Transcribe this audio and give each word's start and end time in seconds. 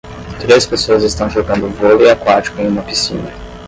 Três 0.39 0.65
pessoas 0.65 1.03
estão 1.03 1.29
jogando 1.29 1.69
vôlei 1.69 2.09
aquático 2.09 2.59
em 2.59 2.67
uma 2.67 2.81
piscina 2.81 3.31